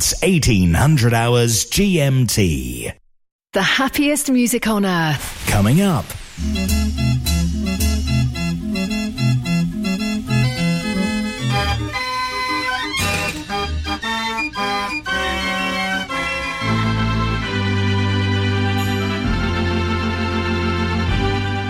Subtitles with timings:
[0.00, 2.90] It's 1800 hours GMT.
[3.52, 5.44] The happiest music on earth.
[5.46, 6.06] Coming up.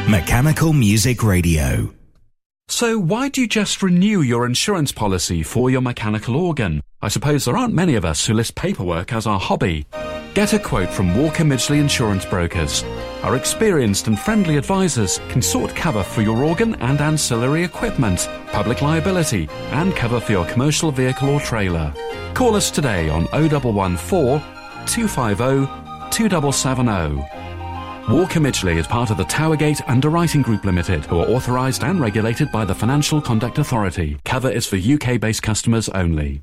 [0.09, 1.93] Mechanical Music Radio.
[2.69, 6.81] So, why do you just renew your insurance policy for your mechanical organ?
[7.03, 9.87] I suppose there aren't many of us who list paperwork as our hobby.
[10.35, 12.83] Get a quote from Walker Midgley Insurance Brokers.
[13.23, 18.83] Our experienced and friendly advisors can sort cover for your organ and ancillary equipment, public
[18.83, 21.93] liability, and cover for your commercial vehicle or trailer.
[22.35, 24.41] Call us today on 0114
[24.87, 25.67] 250
[26.11, 27.41] 2770.
[28.13, 32.53] Walker Midgley is part of the Towergate Underwriting Group Limited, who are authorised and regulated
[32.53, 34.19] by the Financial Conduct Authority.
[34.27, 36.43] Cover is for UK based customers only.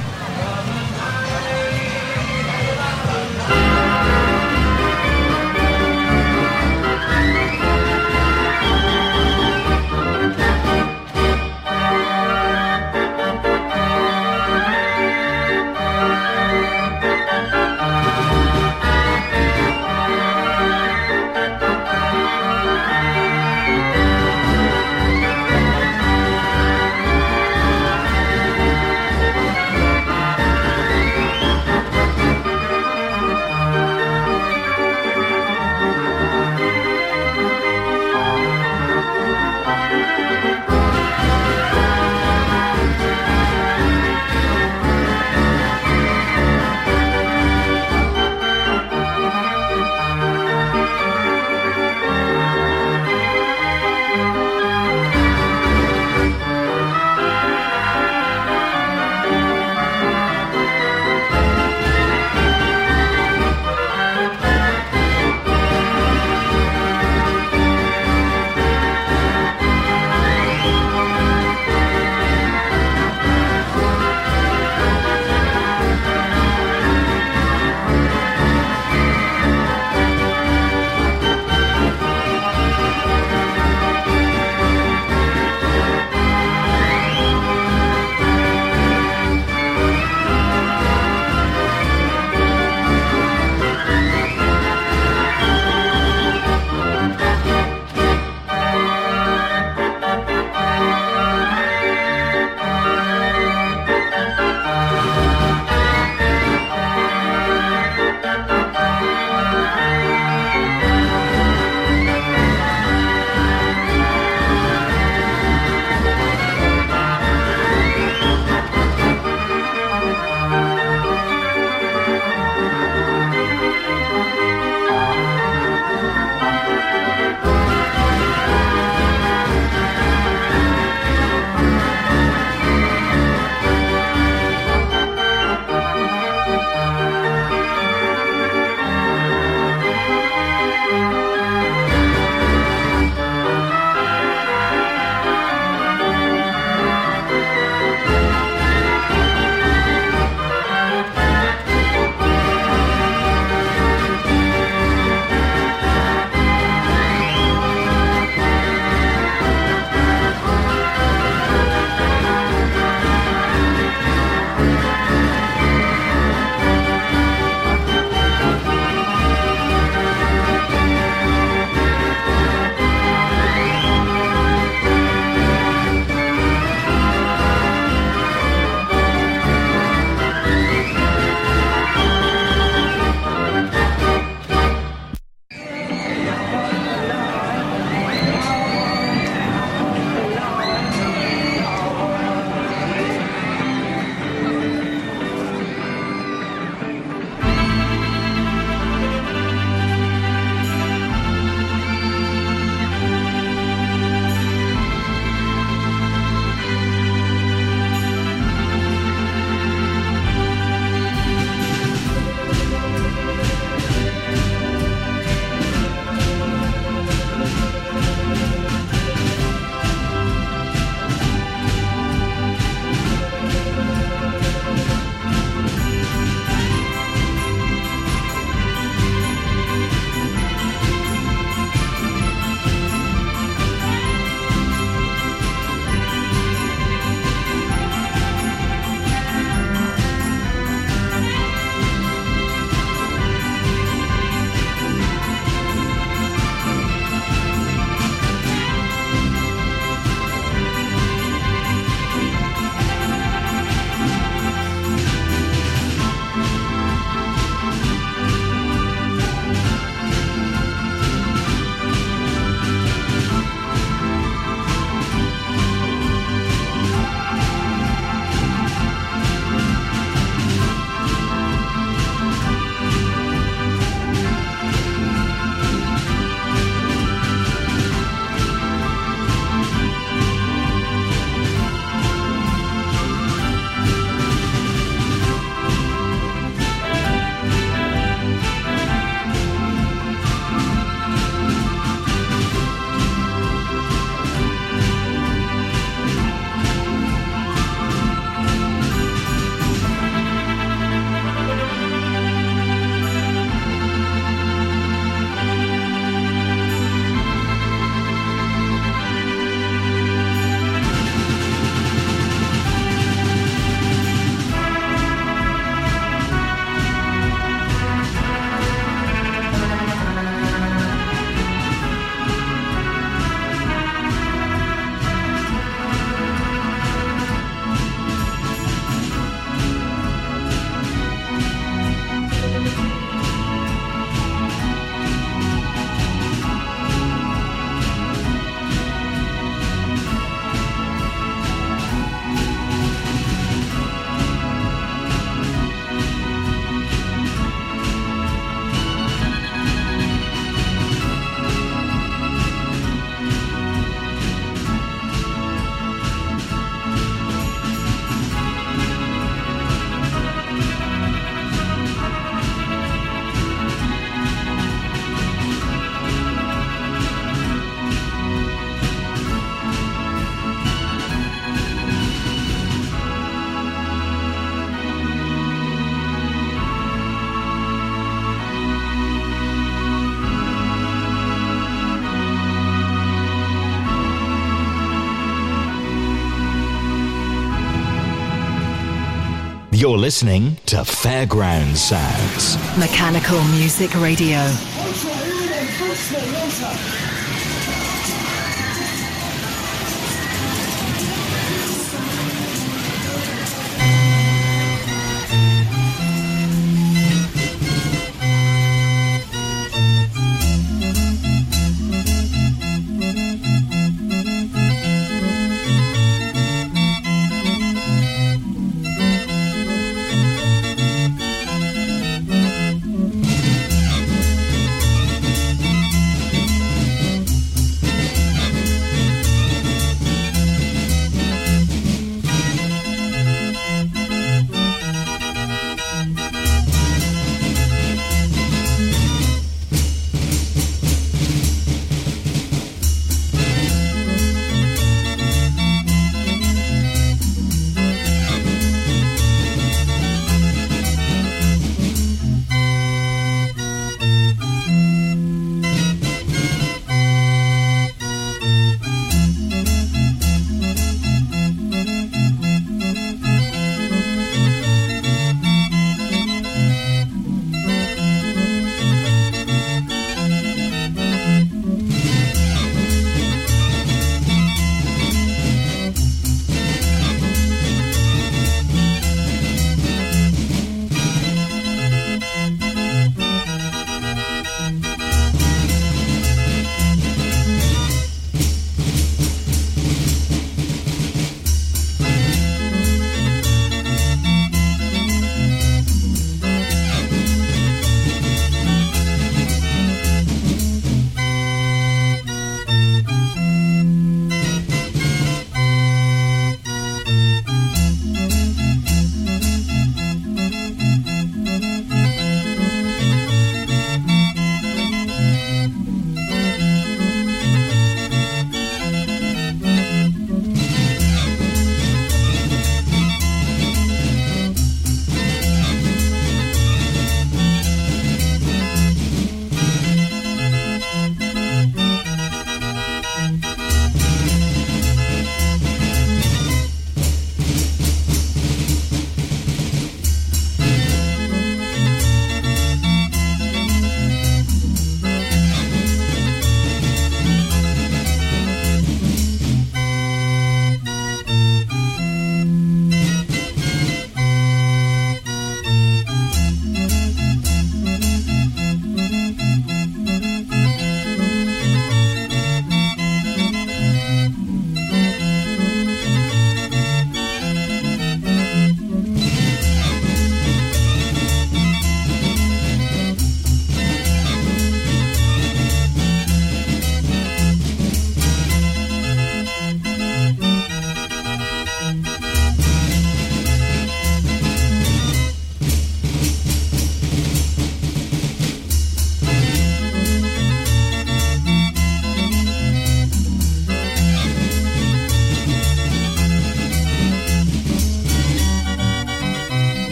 [389.81, 392.55] You're listening to Fairground Sounds.
[392.77, 394.37] Mechanical Music Radio.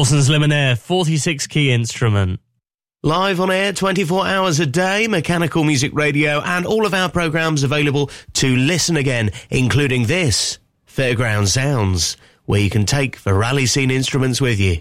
[0.00, 2.40] Dawson's Luminaire, 46 key instrument.
[3.02, 7.64] Live on air 24 hours a day, Mechanical Music Radio, and all of our programs
[7.64, 12.16] available to listen again, including this, Fairground Sounds,
[12.46, 14.80] where you can take the rally scene instruments with you.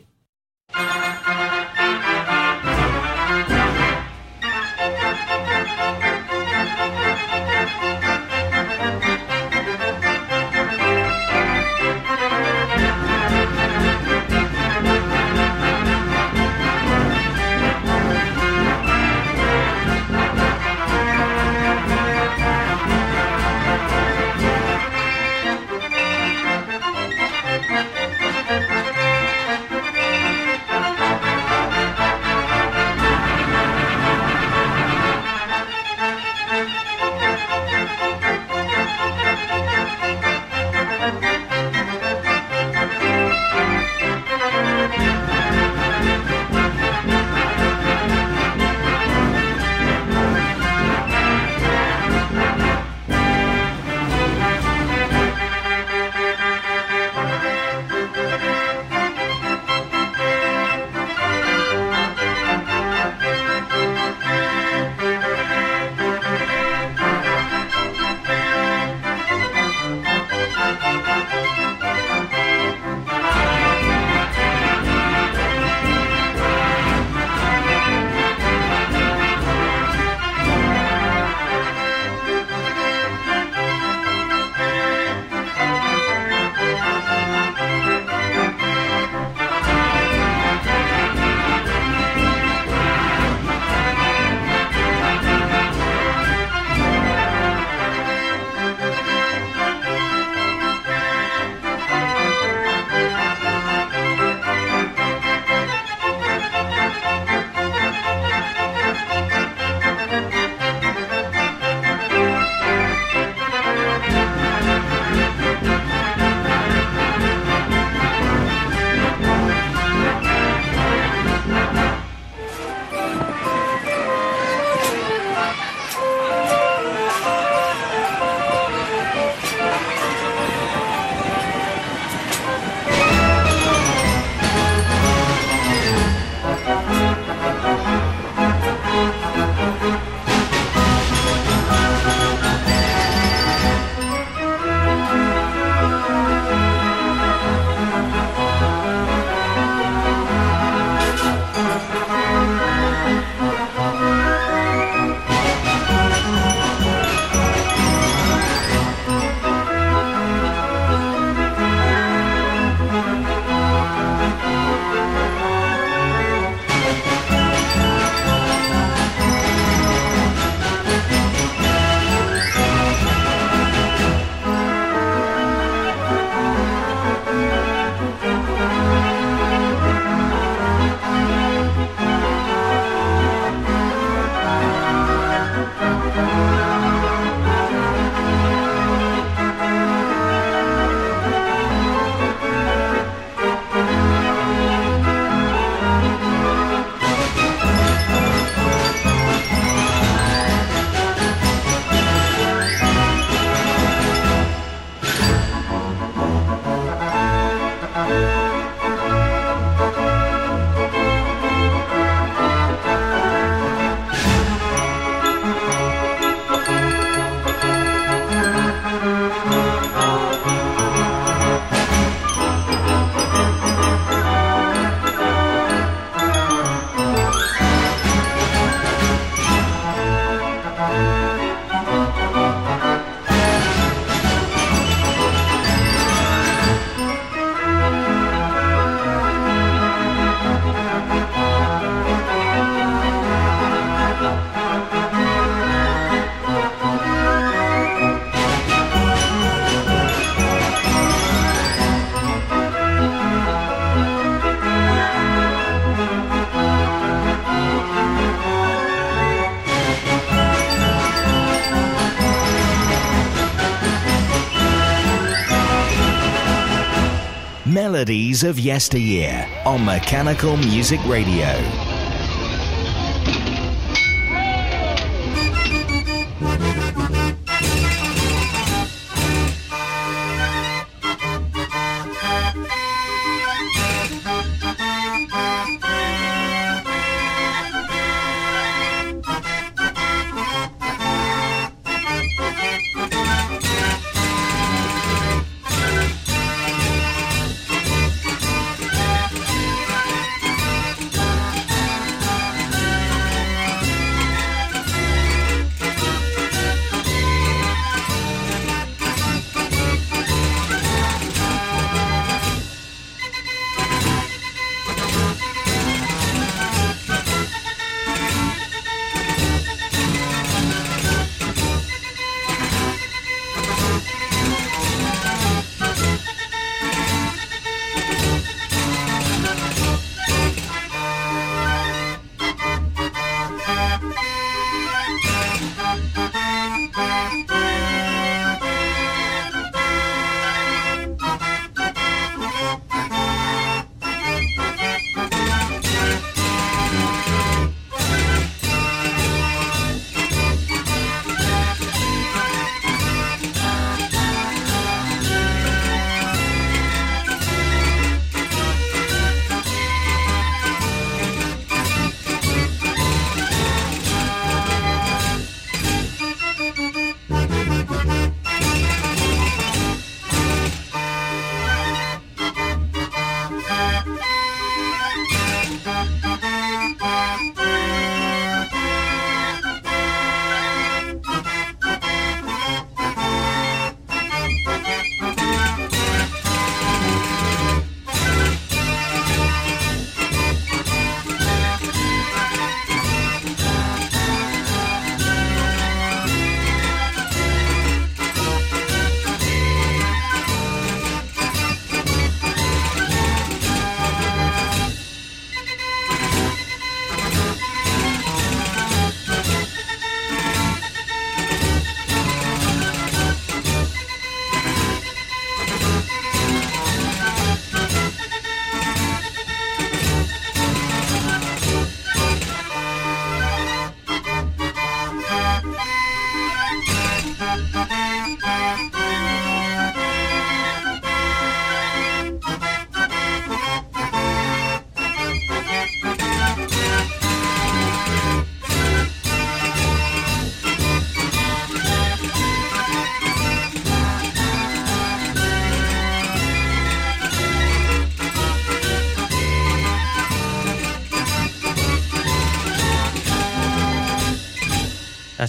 [268.43, 271.88] Of yesteryear on Mechanical Music Radio.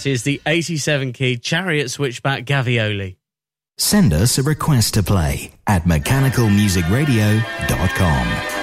[0.01, 3.17] That is the 87 key Chariot Switchback Gavioli.
[3.77, 8.60] Send us a request to play at mechanicalmusicradio.com.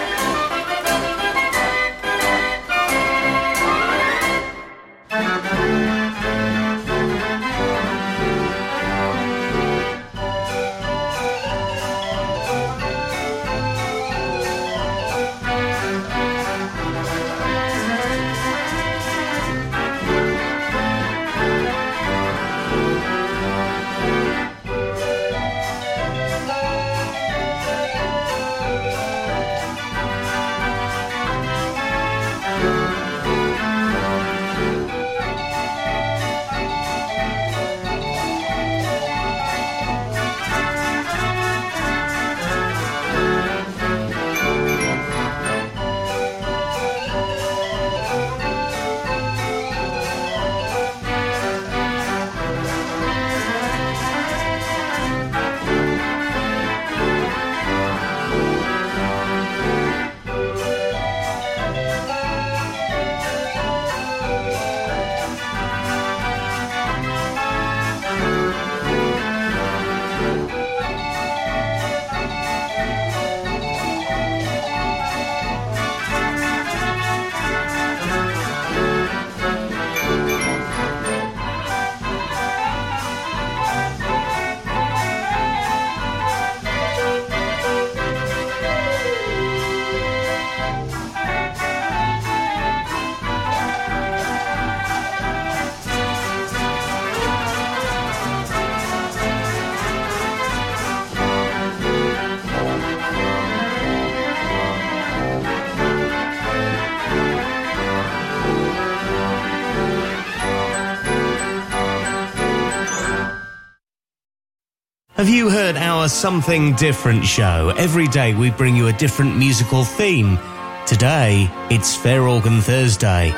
[115.17, 117.73] Have you heard our Something Different show?
[117.75, 120.37] Every day we bring you a different musical theme.
[120.85, 123.31] Today, it's Fair Organ Thursday.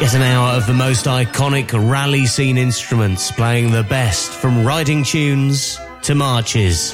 [0.00, 5.04] Get an hour of the most iconic rally scene instruments playing the best from riding
[5.04, 6.92] tunes to marches.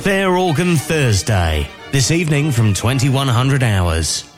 [0.00, 4.31] Fair Organ Thursday, this evening from 2100 hours.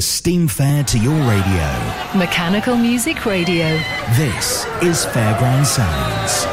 [0.00, 2.18] Steam Fair to your radio.
[2.18, 3.78] Mechanical Music Radio.
[4.16, 6.49] This is Fairground Sounds.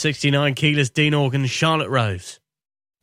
[0.00, 2.40] 69 keyless Dean Organ Charlotte Rose.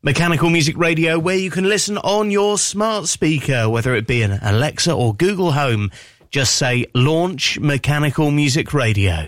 [0.02, 4.40] Mechanical Music Radio, where you can listen on your smart speaker, whether it be an
[4.42, 5.92] Alexa or Google Home.
[6.32, 9.28] Just say launch Mechanical Music Radio.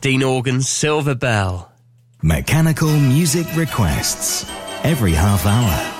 [0.00, 1.70] Dean Organ's Silver Bell.
[2.22, 4.46] Mechanical music requests
[4.82, 5.99] every half hour.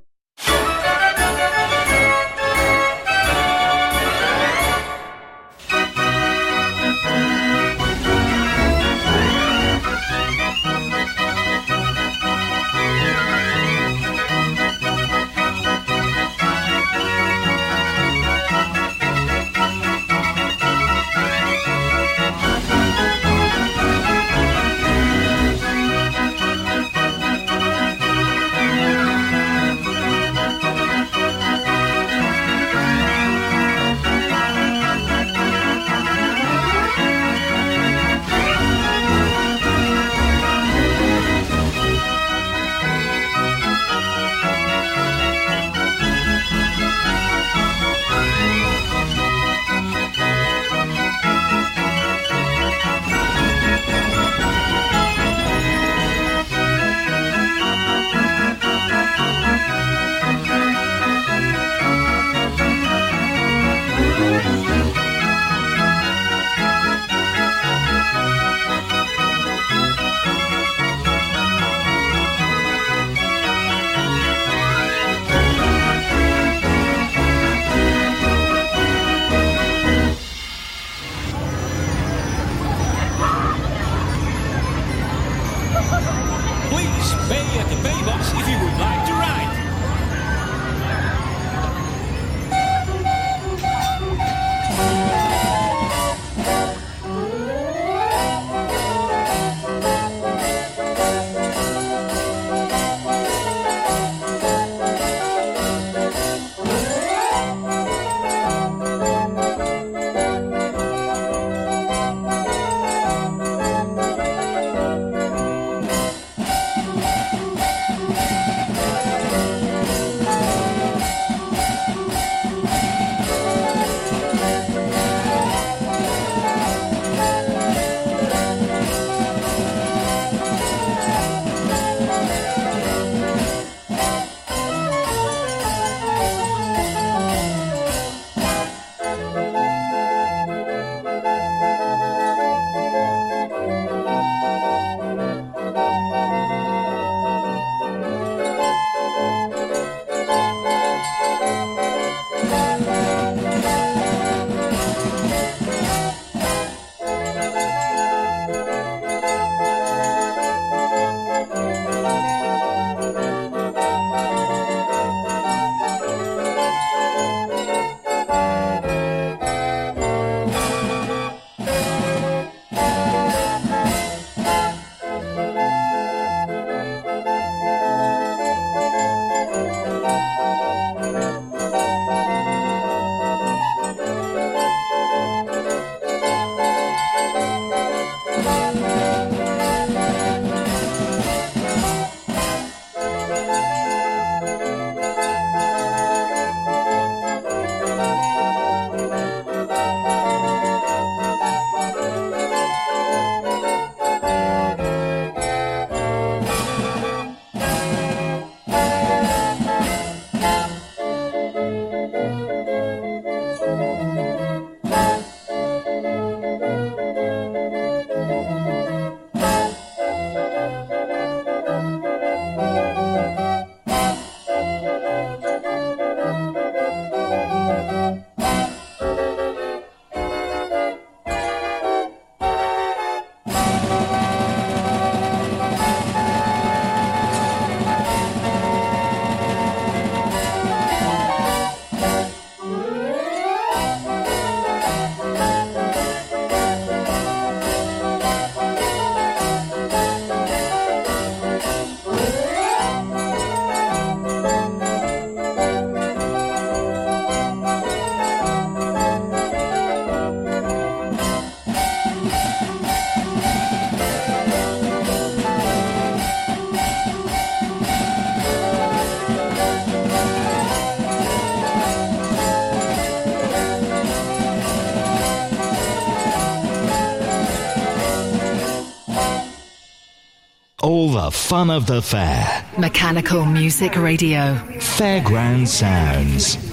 [281.25, 282.65] The fun of the fair.
[282.79, 284.55] Mechanical Music Radio.
[284.79, 286.70] Fairground Sounds.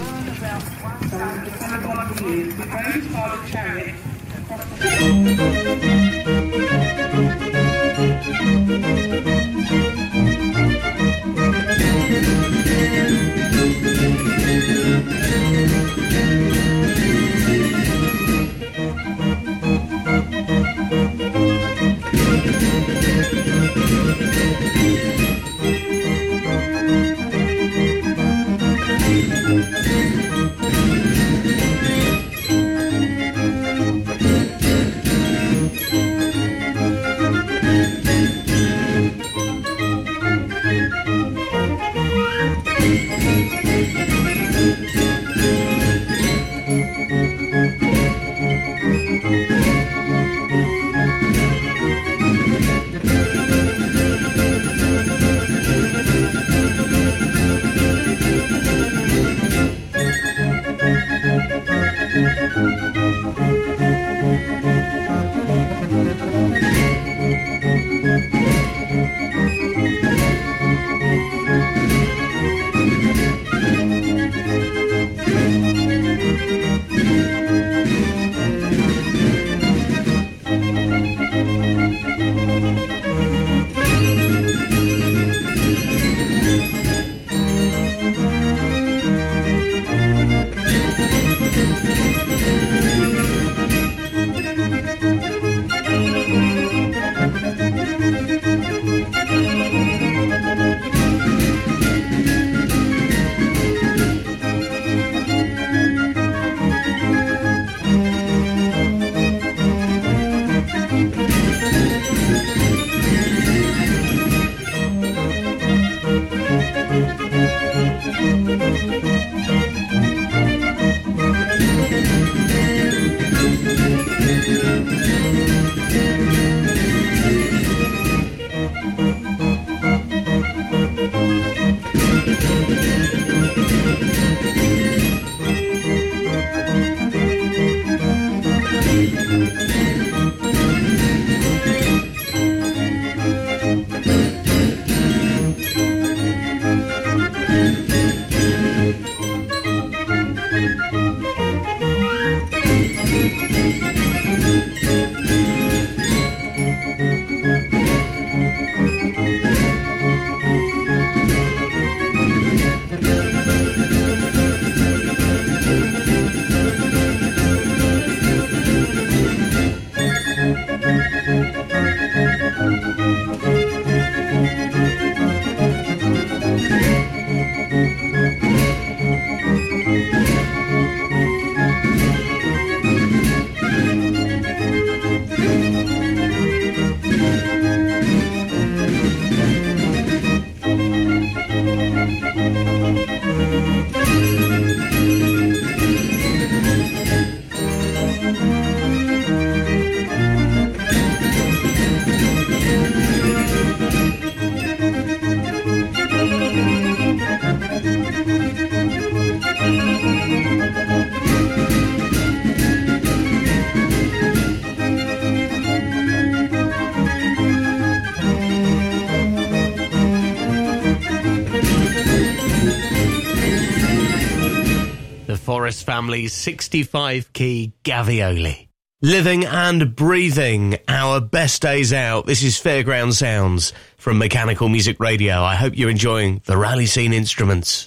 [225.69, 228.69] Forest family's 65 key Gavioli.
[229.03, 232.25] Living and breathing our best days out.
[232.25, 235.43] This is Fairground Sounds from Mechanical Music Radio.
[235.43, 237.87] I hope you're enjoying the rally scene instruments.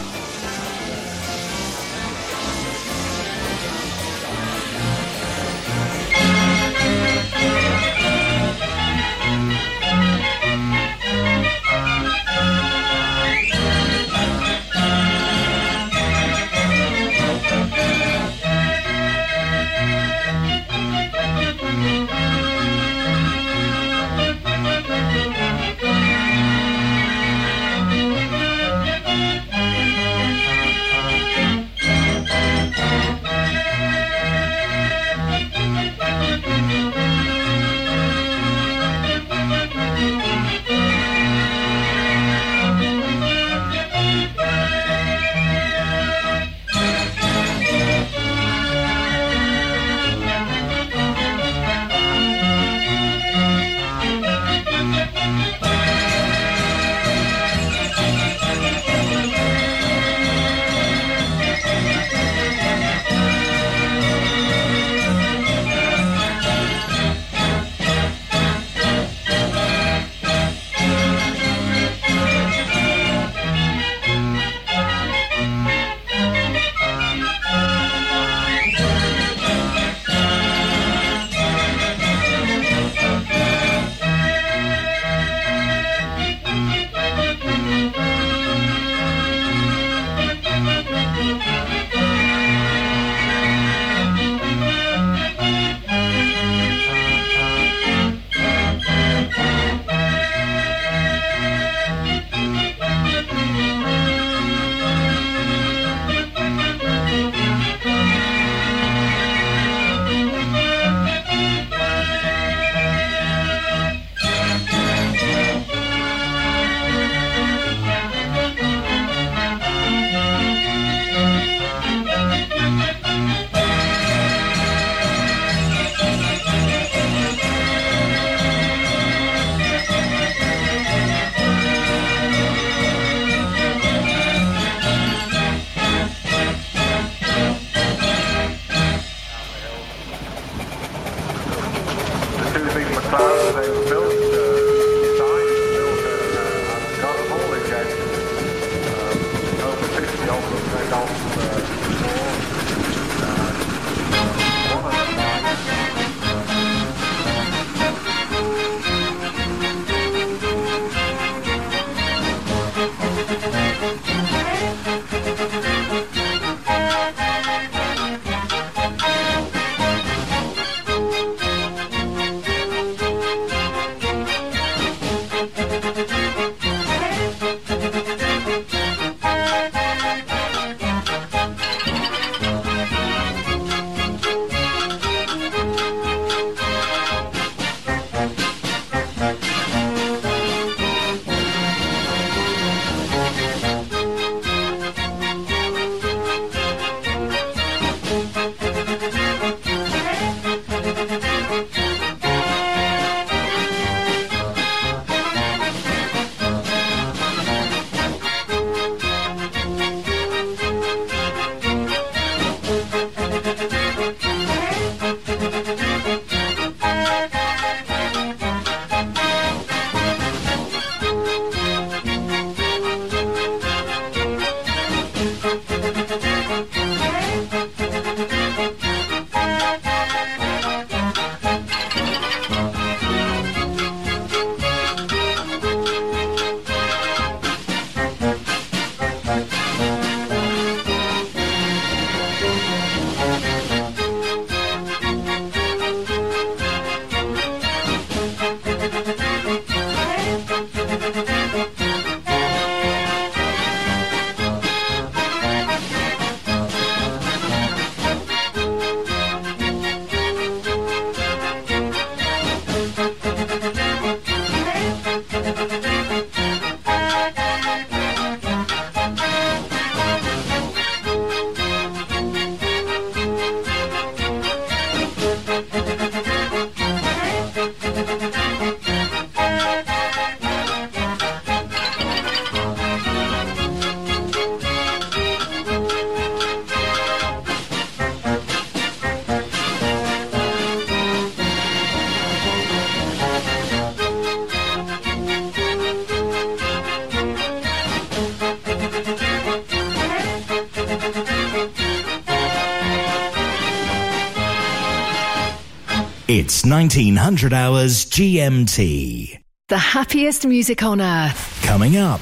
[306.61, 309.41] It's 1900 hours GMT.
[309.67, 311.59] The happiest music on earth.
[311.63, 312.21] Coming up.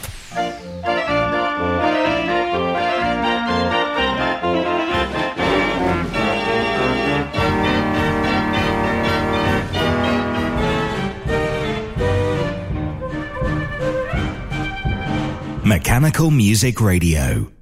[15.65, 17.58] Mechanical Music Radio.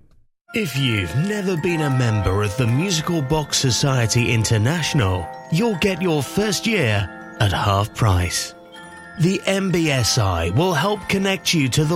[0.54, 6.24] If you've never been a member of the Musical Box Society International, you'll get your
[6.24, 8.56] first year at half price.
[9.20, 11.96] The MBSI will help connect you to the